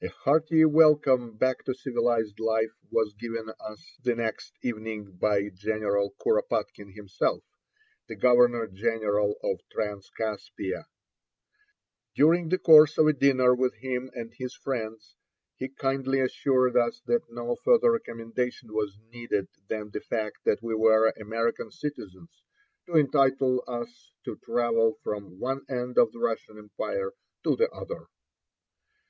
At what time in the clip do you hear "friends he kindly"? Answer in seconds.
14.54-16.20